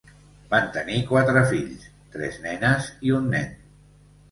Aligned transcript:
Van 0.53 0.63
tenir 0.77 1.01
quatre 1.11 1.43
fills, 1.51 1.85
tres 2.17 2.41
nenes 2.49 2.91
i 3.11 3.17
un 3.21 3.31
nen. 3.37 3.49